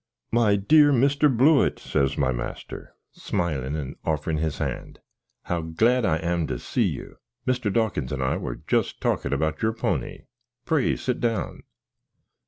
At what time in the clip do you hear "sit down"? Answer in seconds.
10.95-11.61